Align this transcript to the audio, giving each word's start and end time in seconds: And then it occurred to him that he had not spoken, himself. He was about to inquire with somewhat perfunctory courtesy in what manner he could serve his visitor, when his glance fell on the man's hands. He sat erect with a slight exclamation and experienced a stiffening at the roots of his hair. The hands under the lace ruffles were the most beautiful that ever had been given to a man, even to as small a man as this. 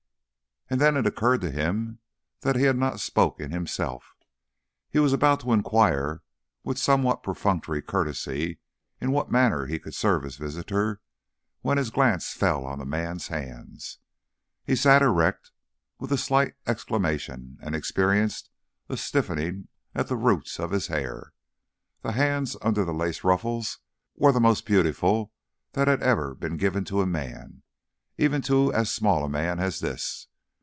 And 0.69 0.79
then 0.79 0.95
it 0.95 1.05
occurred 1.05 1.41
to 1.41 1.51
him 1.51 1.99
that 2.43 2.55
he 2.55 2.61
had 2.63 2.77
not 2.77 3.01
spoken, 3.01 3.51
himself. 3.51 4.15
He 4.89 4.99
was 4.99 5.11
about 5.11 5.41
to 5.41 5.51
inquire 5.51 6.21
with 6.63 6.77
somewhat 6.79 7.23
perfunctory 7.23 7.81
courtesy 7.81 8.59
in 9.01 9.11
what 9.11 9.29
manner 9.29 9.65
he 9.65 9.79
could 9.79 9.93
serve 9.93 10.23
his 10.23 10.37
visitor, 10.37 11.01
when 11.59 11.77
his 11.77 11.89
glance 11.89 12.31
fell 12.31 12.65
on 12.65 12.79
the 12.79 12.85
man's 12.85 13.27
hands. 13.27 13.97
He 14.63 14.77
sat 14.77 15.01
erect 15.01 15.51
with 15.99 16.09
a 16.09 16.17
slight 16.17 16.53
exclamation 16.65 17.57
and 17.61 17.75
experienced 17.75 18.49
a 18.87 18.95
stiffening 18.95 19.67
at 19.93 20.07
the 20.07 20.15
roots 20.15 20.57
of 20.57 20.71
his 20.71 20.87
hair. 20.87 21.33
The 22.01 22.13
hands 22.13 22.55
under 22.61 22.85
the 22.85 22.93
lace 22.93 23.25
ruffles 23.25 23.79
were 24.15 24.31
the 24.31 24.39
most 24.39 24.65
beautiful 24.65 25.33
that 25.73 25.89
ever 25.89 26.29
had 26.29 26.39
been 26.39 26.55
given 26.55 26.85
to 26.85 27.01
a 27.01 27.05
man, 27.05 27.63
even 28.17 28.41
to 28.43 28.71
as 28.71 28.89
small 28.89 29.25
a 29.25 29.29
man 29.29 29.59
as 29.59 29.81
this. 29.81 30.27